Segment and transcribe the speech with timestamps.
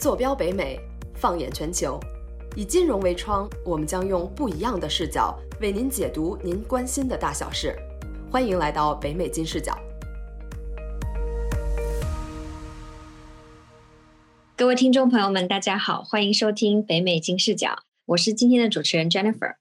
[0.00, 0.80] 坐标北美，
[1.14, 2.00] 放眼全球，
[2.56, 7.76] 以金融为窗，我们将用不一样的视角为您解读您关心的大小事。
[8.32, 9.78] 欢迎来到北美金视角。
[14.56, 19.56] 各位听众朋友们，大家好，欢迎收听北美金视角，我是今天的主持人 Jennifer。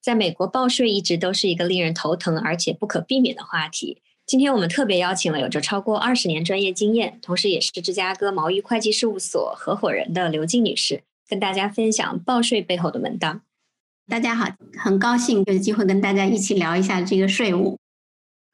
[0.00, 4.00] 在美国，报税一直都是一个令人头疼而且不可避免的话题。
[4.32, 13.40] 今天我们特别邀请了有着超过二十年专业经验，同时也是芝加哥毛衣会计事务所合伙人的刘静女士，跟大家分享报税背后的门道。
[14.08, 14.46] 大家好，
[14.78, 17.76] 很高兴有机会跟大家一起聊一下这个税务。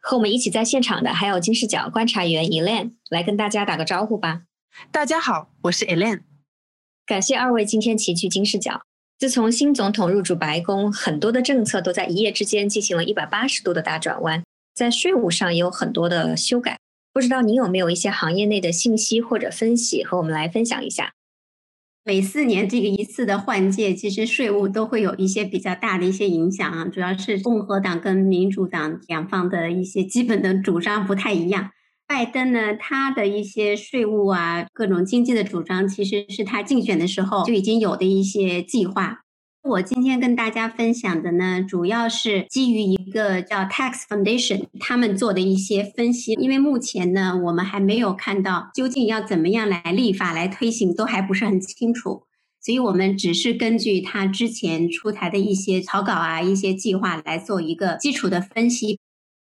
[0.02, 4.42] 和我们一起在现场的还有金视角观察员 Elaine，来跟大家打个招呼吧。
[4.90, 6.22] 大家好，我是 Elaine。
[7.06, 8.80] 感谢二位今天齐聚金视角。
[9.16, 14.42] 自从新总统入主白宫，很多的政策都在一夜之间进行了一百八十度的大转弯。
[14.78, 16.78] 在税务上也有很多的修改，
[17.12, 21.14] 不知道您有没有一些行业内的信息或者分析和我们来分享一下？
[22.04, 31.70] 每四年这个一次的换届，其实税务都会有一些比较大的一些影响啊，主要是共和党跟民主党两方的一些基本的主张不太一样。
[32.06, 39.22] 拜登呢，他的一些税务啊，各种经济的主张，其实是他竞选的时候就已经有的一些计划。
[39.64, 46.32] 我今天跟大家分享的呢，主要是基于一个叫 Tax Foundation 他们做的一些分析。
[46.34, 52.22] 因为目前呢，我们还没有看到究竟要怎么样来立法来推行，都还不是很清楚。
[52.60, 58.98] 所以我们只是根据他之前出台的一些草稿啊、一些计划来做一个基础的分析。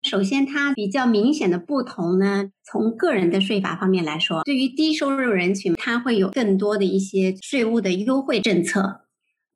[0.04, 9.03] 首先，它比较明显的不同呢，从个人的税法方面来说，对于低收入人群，它会有更多的一些税务的优惠政策。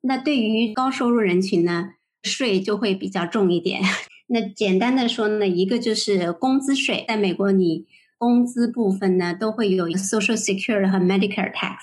[0.08, 1.90] 那对于高收入人群呢，
[2.22, 3.82] 税就会比较重一点。
[4.28, 7.84] 那简单的说呢，一个就是工资税，在美国你
[8.16, 11.76] 工资部分呢都会有 Social Security 和 Medicare tax，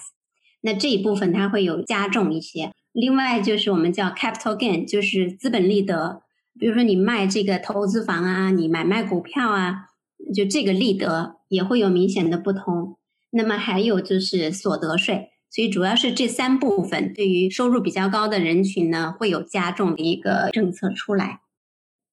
[0.62, 2.72] 那这一部分它会有加重一些。
[2.94, 6.24] 另外就是我们叫 Capital Gain，就是资本利得，
[6.60, 9.90] 比如说你卖这个投资房啊，你买卖股票啊，
[10.34, 12.98] 就这个利得也会有明显的不同。
[13.30, 15.30] 那么还有就是所得税。
[15.50, 21.42] 所以主要是这三部分对于收入比较高的人群呢，会有加重的一个政策出来。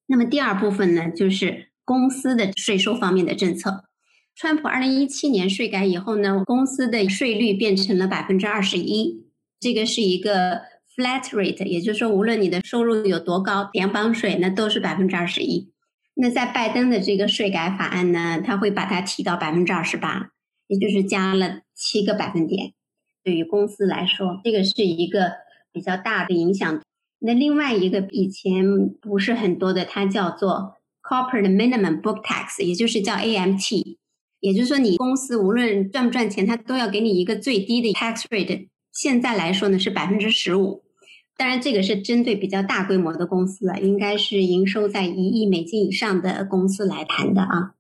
[0.06, 3.84] 那么第二部分呢，就是公司的税收方面的政策。
[4.34, 9.26] 川普二零一七年税改以后呢，公司的税率变成了百分之二十一，
[9.60, 10.62] 这个是一个
[10.96, 15.70] flat rate，也就是说，无论你的收入有多高，联邦税那都是百分之二十一。
[16.14, 20.30] 那在拜登的这个税改法案呢，他会把它提到百分之二十八，
[20.66, 22.74] 也就是加了七个百分点。
[23.24, 25.32] 对于公司来说，这个是一个
[25.72, 26.82] 比较大的影响。
[27.20, 33.96] 那另外一个以前不是很多的，它叫做 Corporate Minimum Book Tax，也就是叫 AMT。
[34.40, 38.66] 也就是说，你公司无论赚不赚钱，它都要给你一个最低的 tax rate。
[38.92, 40.82] 现在来说呢是百分之十五。
[41.36, 47.74] 当然，这个是针对比较大规模的公司了，应该是营收在一亿美金以上的公司来谈的啊。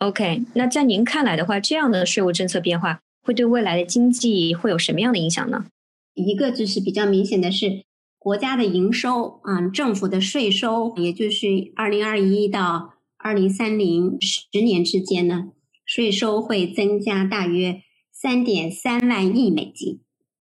[0.00, 3.00] OK，那在您看来的话，这样的税务政策变化。
[3.26, 5.66] 会对未来的经济会有什么样的影响呢？
[6.14, 7.82] 一个就是比较明显的是
[8.20, 15.48] 国家的营收啊，政府的税收，也就是二零二一到二零三零十年之间呢，
[15.84, 17.82] 税收会增加大约
[18.12, 19.98] 三点三万亿美金。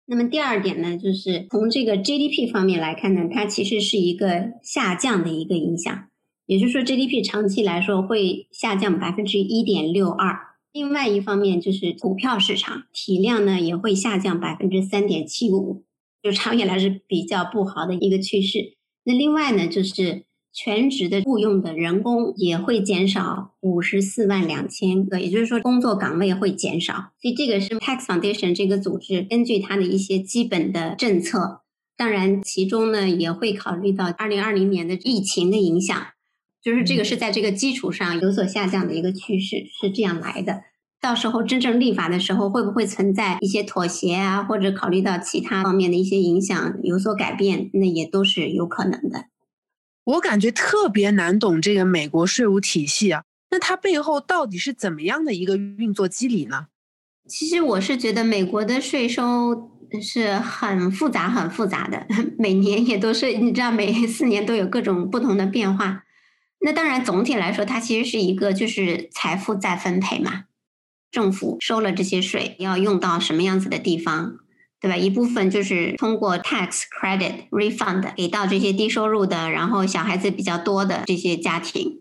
[0.06, 6.08] 那么第二点呢，就是从这个 GDP 方面来看呢，它其实是一个下降的一个影响，
[6.46, 10.51] 也就是说 GDP 长期来说会下降百分之一点六二。
[10.74, 15.84] 另外一方面就是股票市场体量呢也会下降百分之三点七五，
[16.24, 18.78] 就长远来是比较不好的一个趋势。
[19.04, 20.24] 那另外呢就是
[20.54, 27.12] 全职的雇佣的人工也会减少五十四万两千个，也就是说工作岗位会减少。
[27.22, 31.62] 所以这个是 Tax Foundation 这个组织根据它的一些基本的政策，
[31.98, 35.98] 当然其中呢也会考虑到二零二零年的疫情的影响。
[36.64, 40.62] 就是这个是在这个基础上有所下降的一个趋势，是这样来的。
[41.02, 49.26] 到时候真正立法的时候，会不会存在一些妥协啊，或者考虑到其他方面的一些影响有所改变，那也都是有可能的。
[50.04, 56.68] 我感觉特别难懂这个美国税务体系啊，那它背后到底是怎么样的一个运作机理呢？
[57.28, 62.06] 其实我是觉得美国的税收是很复杂、很复杂的，
[62.38, 66.04] 每年也都是你知道，每四年都有各种不同的变化。
[66.64, 70.44] 那当然，总体来说，它其实是一个就是财富再分配嘛。
[71.12, 74.38] 政府收了这些税，要用到什么样子的地方，
[74.80, 74.96] 对吧？
[74.96, 82.00] 一部分就是通过 tax credit refund 给到这些低收入的，然后小孩子比较多的这些家庭。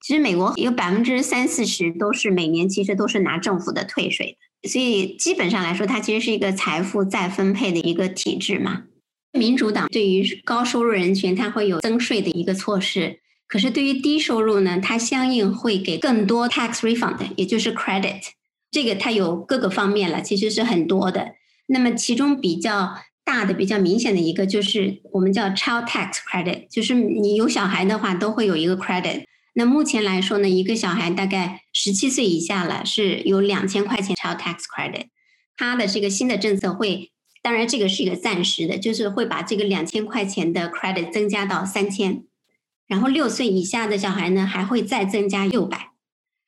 [0.00, 8.84] 其实美国有百分之三四十都是每年其实都是拿政府的退税的，所以基本上来说，它其实是一个财富再分配的一个体制嘛。
[9.32, 18.20] 民主党对于高收入人群，它会有增税的一个措施，可是对于低收入呢，它相应会给更多 tax refund，也就是 credit。
[18.70, 21.32] 这个它有各个方面了，其实是很多的。
[21.66, 29.24] 那么其中比较大的、比较明显的一个就是我们叫 child tax credit，就是你有小孩的话都会有一个 credit。
[29.54, 35.06] 那目前来说呢，一个小孩大概十七岁以下了，是有两千块钱 child tax credit。
[35.56, 37.10] 它的这个新的政策会，
[37.42, 42.22] 当然这个是一个暂时的，就是会把这个两千块钱的 credit 增加到三千，
[42.88, 45.90] 然后六岁以下的小孩呢还会再增加六百。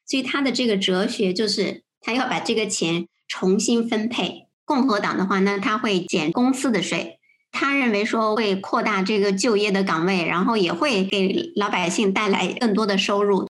[0.05, 4.49] 所以他的这个哲学就是，他要把这个钱重新分配。
[4.65, 7.19] 共和党的话呢，他会减公司的税。
[7.53, 13.49] 他认为说会扩大这个就业的岗位，然后也会给老百姓带来更多的收入。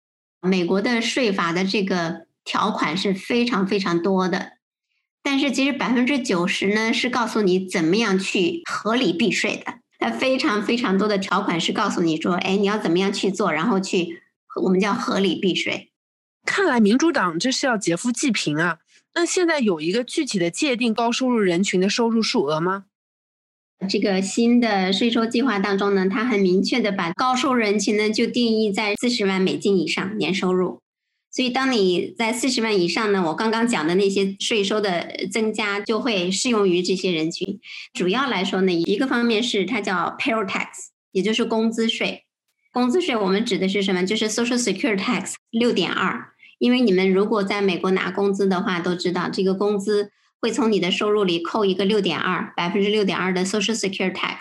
[0.43, 4.55] 美国的税法的这个条款是非常非常多的，
[5.23, 9.79] 但是其实百分之九十呢是告诉你怎么样去合理避税的。
[10.05, 14.21] 它非常非常多的条款是告诉你说，哎，你要怎么样去做，然后去
[14.63, 15.93] 我们叫合理避税。
[16.45, 18.81] 看来民主党这是要劫富济贫啊！
[19.15, 22.85] 那现在有一个具体的界定高收入人群的收入数额吗？
[23.89, 30.81] 这个新的税收计划当中呢，它很明确的把高收入人群呢就定义在四十万美金以上年收入。
[31.35, 37.59] 所以当你在四十万以上呢，我刚刚讲的那些税收的增加就会适用于这些人群。
[37.93, 40.67] 主要来说呢，一个方面是它叫 payroll tax，
[41.11, 42.25] 也就是工资税。
[42.73, 44.07] 工资税我们指的是什么？
[44.07, 46.29] 就是 social security tax 六点二。
[46.59, 50.13] 因为你们如果在美国拿工资的话，都知道这个工资。
[50.41, 54.37] 会从你的收入里扣一个六点二百分之六点二的 Social Security Tax，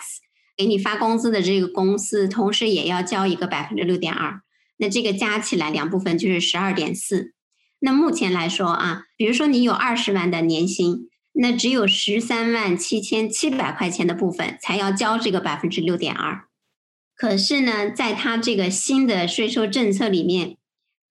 [0.54, 4.42] 给你发工资的这个公司，同时也要交一个百分之六点二，
[4.84, 7.32] 那这个加起来两部分就是十二点四。
[7.80, 16.44] 那目前来说啊，比如说你有二十万的年薪，那只有十三万七千七百块钱的部分才要交这个百分之六点二。
[17.16, 20.58] 可是呢，在它这个新的税收政策里面，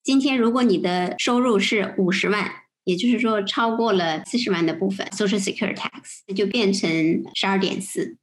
[0.03, 2.51] 今天如果你的收入是五十万。
[2.85, 8.17] 也就是说，超过了四十万的部分，Social Security Tax 就变成十二点四。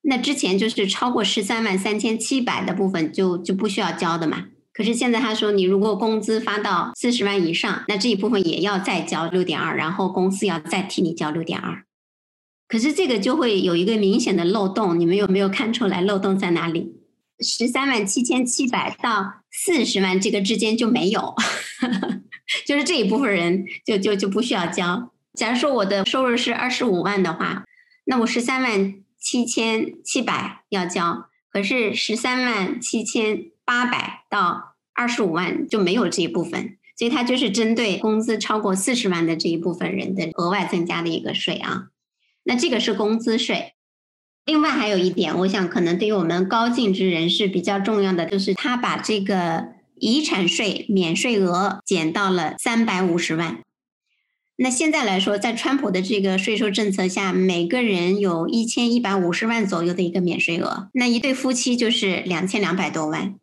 [0.00, 4.46] 那之前就是超过十三万三千七百的部分就就不需要交的嘛。
[4.78, 11.82] 可是现在他说，你如果工资发到四十万以上，那这一部分也要再交六点二，然后公司要再替你交六点二。
[12.68, 16.94] 可是这个就会有一个明显的漏洞，你们有没有看出来漏洞在哪里？
[17.40, 21.34] 十三万七千七百到四十万这个之间就没有。
[22.64, 25.10] 就是这一部分人就就就不需要交。
[25.34, 27.64] 假如说我的收入是二十五万的话，
[28.04, 41.88] 那我十三万七千七百要交，可是十三万七千八百到二十五万就没有这一部分，所以它就是针对工资超过四十万的这一部分人的额外增加的一个税啊。
[42.44, 43.74] 那这个是工资税。
[44.46, 49.76] 另外还有一点，我想可能对于我们高净值人士比较重要的，就是他把这个。
[50.00, 53.64] 遗产税免税额减到了三百五十万。
[54.54, 60.88] 那现在来说，在川普的这个税收政策下，每个人有一千一百五十万左右的一个免税额。
[60.94, 63.34] 那一对夫妻就是两千两百多万。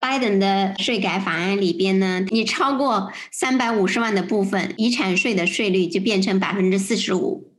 [0.00, 7.52] 拜登的税改法案里边呢，你超过三百五十万的部分，遗产税的税率就变成百分之四十五。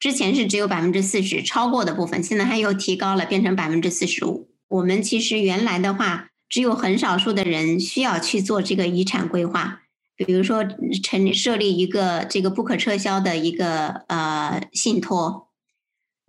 [0.00, 4.48] 之前是只有百分之四十，超过的部分现在它又提高了，变成百分之四十五。
[4.68, 6.28] 我们其实原来的话。
[6.50, 9.82] 只有很少数的人需要去做这个遗产规划，
[10.16, 10.64] 比如说
[11.02, 15.47] 成立设立一个这个不可撤销的一个呃信托。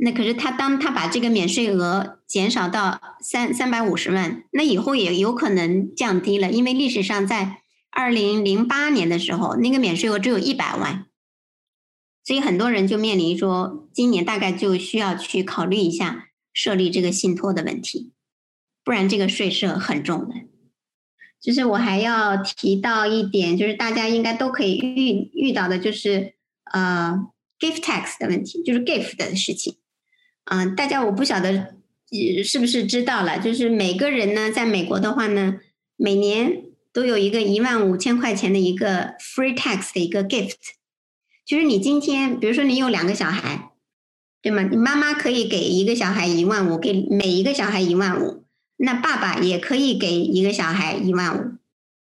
[0.01, 11.07] 那可是他当他把这个免税额减少到三三百五十万，那以后也有可能降低了，因为历史上在二零零八年的时候，那个免税额只有一百万，
[12.23, 18.13] 所以很多人就面临说，今年大概就需要去考虑一下设立这个信托的问题。
[18.85, 20.33] 不然这个税是很重的。
[21.41, 26.35] 就是我还要提到一点，就是大家应该都可以遇遇到的，就是
[26.71, 27.17] 呃
[27.59, 29.78] ，gift tax 的问题，就是 gift 的事情。
[30.49, 31.75] 嗯，大家我不晓得
[32.43, 35.59] 是不是知道了，就是每个人呢，在美国的话呢，
[35.95, 40.55] 每年都有一个一万五千块钱的一个 free tax 的一个 gift。
[41.45, 43.69] 就是你今天，比如说你有两个小孩，
[44.41, 44.63] 对吗？
[44.63, 48.43] 你妈妈可以给一个小孩一万五，给每一个小孩一万五。
[48.77, 51.57] 那爸爸也可以给一个小孩一万五，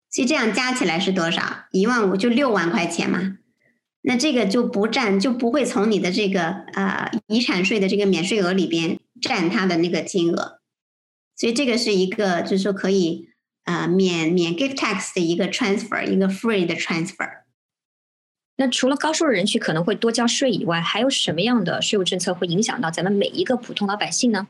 [0.09, 1.65] 所以这样加起来是多少？
[1.71, 3.37] 一万五就六万块钱嘛。
[4.05, 10.59] 那这个就不占，就不会从你的这个呃遗产税的这个免税额里边占它的那个金额。
[11.37, 13.29] 所以这个是一个就是说可以
[13.63, 17.43] 呃免免 gift tax 的一个 transfer，一个 free 的 transfer。
[18.57, 24.49] 那除了高收入人群可能会多交税以外，还有什么样的税务政策会影响到咱们每一个普通老百姓呢？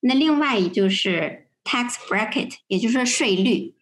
[0.00, 3.74] 那另外就是 tax bracket，也就是说税率。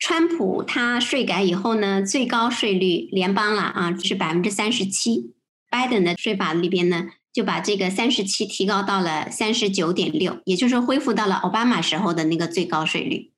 [0.00, 5.34] 川普他税改以后呢，最高税率联邦了啊是百分之三十七。
[5.70, 13.30] 拜登的税法里边呢，就把这个三十七提高到了三十九点六，也就是说恢复到了奥巴马时候的那个最高税率。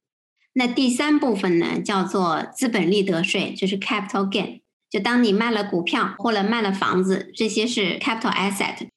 [0.55, 4.61] 那第三部分呢，叫做资本利得税，就是 capital gain。
[4.89, 8.89] 就当你卖了股票或者卖了房子，这些是 capital asset。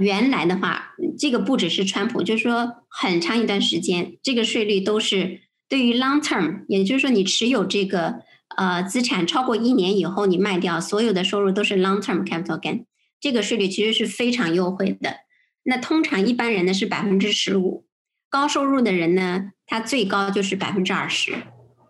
[0.00, 8.20] 原来的话，这个不只是川普，就是说很长一段时间，这个税率都是对于 long term，也就是说你持有这个
[8.56, 12.84] 呃资产超过一年以后，你卖掉所有的收入都是 long term capital gain。
[13.20, 15.16] 这个税率其实是非常优惠的。
[15.64, 17.84] 那通常一般人呢是百分之十五，
[18.30, 21.34] 高收入的人呢，他最高就是百分之二十。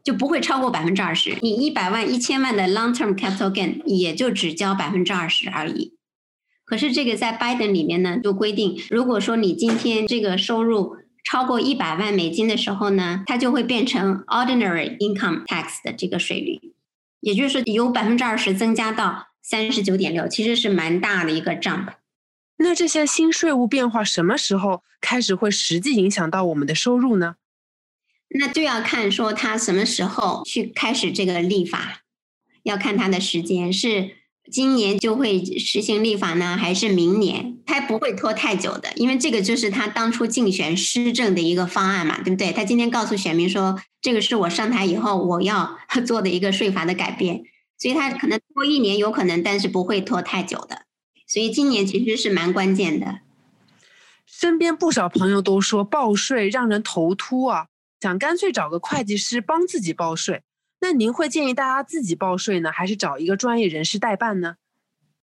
[0.04, 1.36] 就不会超过百分之二十。
[1.42, 5.98] 你一百万、一千万的 long term capital gain 也就只交百分之二十而已。
[6.64, 16.72] 可是这个在 Biden 里面呢，就规定，如果说你今天这个收入超过一百万美金的时候呢，它就会变成 ordinary income tax 的这个税率，
[17.20, 21.94] 也就是说由百分之二十增加到三十九点六，其实是蛮大的一个 jump。
[22.56, 27.36] 那这些新税务变化什么时候开始会实际影响到我们的收入呢？
[28.30, 32.02] 那就要看说他什么时候去开始这个立法，
[32.62, 34.10] 要看他的时间是
[34.50, 37.58] 今年就会实行立法呢，还是明年？
[37.66, 42.52] 他不会拖太久的，因为这个就是他当初竞选施政的一个方案嘛，对不对？
[42.52, 47.42] 他今天告诉选民说，这个是我上台以后我要 做的一个税法的改变，
[47.78, 50.82] 所以他可能拖一年有可能，但是不会拖太久的。
[51.26, 53.20] 所以今年其实是蛮关键的。
[54.24, 57.66] 身边不少朋友都说报税让人头秃啊。
[58.00, 60.42] 想干脆找个会计师帮自己报税，
[60.80, 64.54] 那您会建议大家自己报税呢，还是找一个专业人士代办呢？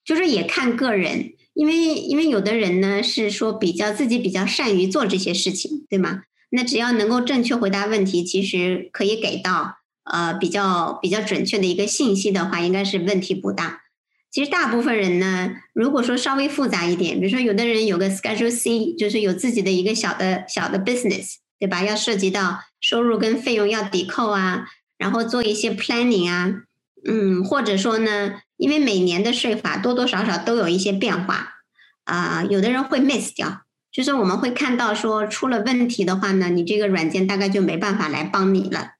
[0.04, 6.22] 就是也看个人，因为因为有的人呢是说比较自己比较善于做这些事情，对吗？
[6.50, 13.82] 那只要能够正确回答问题，其实可以给到呃比较比较准确的一个信息的话，应该是问题不大。
[14.30, 21.36] 其实大部分人呢，如果说稍微复杂一点，比如说有的人有个 Schedule C，就是有自己的一个小的小的 business。
[21.56, 21.82] 对吧？
[21.82, 24.66] 要涉及到收入跟费用要抵扣啊，
[25.04, 26.62] 然后做一些 planning 啊，
[27.06, 31.56] 嗯，或者说呢，因为每年的税法多多少少都有一些变化
[32.04, 38.92] 啊，有的人会 miss 掉，就是我们会看到说出了问题的话呢，你这个软件大概就没办法来帮你了。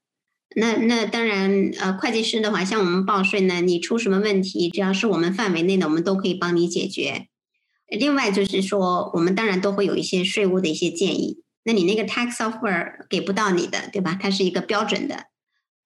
[0.55, 7.25] 那那当然，呃，会计师的话，像我们报税呢，你出什么问题，只要是我们范围内的，我们都可以帮你解决。
[7.87, 11.41] 另外就是说，我们当然都会有一些税务的一些建议。
[11.63, 14.15] 那你那个 tax software 给不到你的，对吧？
[14.21, 15.25] 它是一个标准的，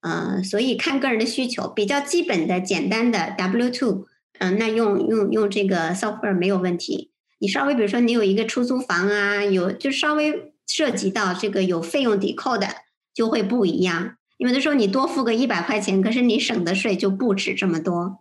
[0.02, 4.08] 嗯，所以看个人的需求，比较基本的、简单的 W two，
[4.40, 7.12] 嗯，那用用用这个 software 没有问题。
[7.40, 12.68] 你稍微比如说你有一个出租房啊，有就稍微涉及到这个有费用抵扣的，
[13.14, 14.16] 就会不一样。
[14.38, 18.20] 有的时候你多付个一百块钱，可是你省的税就不止这么多。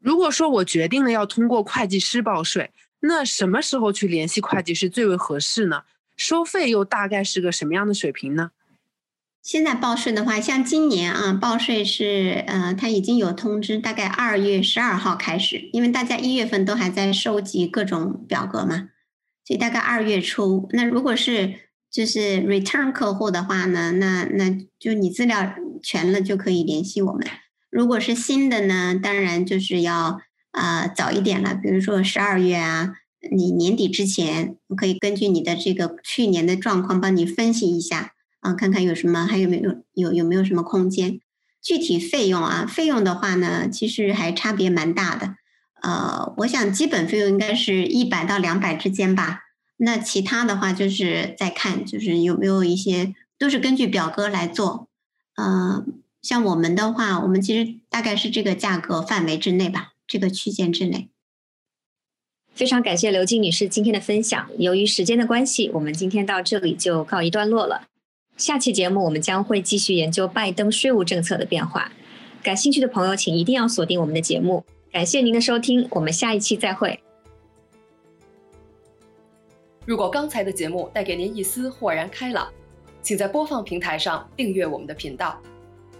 [0.00, 5.82] 如果说我决定了要通过会计师报税，那什么时候去联系会计师最为合适呢？
[6.16, 8.50] 收费又大概是个什么样的水平呢？
[9.44, 18.88] 现在报税的话，像今年啊，报税是呃，它已经有通知，大概二月十二号开始，因为大家一月份都还在收集各种表格嘛，
[19.44, 20.66] 所以大概二月初。
[20.72, 21.56] 那如果是
[21.90, 27.26] 就是 return 客户的话呢，那那就你资料全了就可以联系我们。
[27.68, 30.22] 如果是新的呢，当然就是要
[30.52, 32.94] 啊早一点了，比如说十二月啊。
[33.30, 38.13] 你年底之前，我可以根据你的这个去年的状况帮你分析一下
[38.44, 41.18] 啊，看看有什么，还有没有有有没有什么空间。
[41.62, 45.36] 具体费用啊，费用的话呢，其实还差别蛮大的。
[45.80, 49.40] 呃，我想基本费用应该是一百到两百之间吧。
[49.78, 54.88] 那其他的话就是再看，就是有没有一些都是根据表格来做。
[55.36, 55.82] 呃，
[56.20, 61.08] 像我们的话，我们其实大概是这个价格范围之内吧，这个区间之内。
[62.54, 64.48] 非常感谢刘静女士今天的分享。
[64.58, 67.88] 由于时间的关系，我们今天到这里就告一段落了。
[68.36, 71.92] 下期节目我们将会继续研究拜登税务政策的变化。
[72.42, 74.64] 感兴趣的朋友，请一定要锁定我们的节目。
[74.92, 76.98] 感谢您的收听，我们下一期再会。
[79.86, 82.50] 如果刚才的节目带给您一丝豁然开朗，
[83.02, 85.40] 请在播放平台上订阅我们的频道。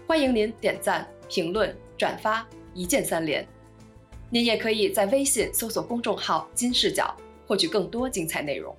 [0.05, 3.47] 欢迎您点赞、评论、转发，一键三连。
[4.29, 7.15] 您也可以在微信搜索公众号“金视角”，
[7.47, 8.75] 获取更多精彩内容。